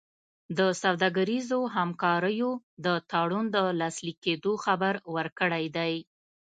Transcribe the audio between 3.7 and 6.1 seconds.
لاسلیک کېدو خبر ورکړی دی.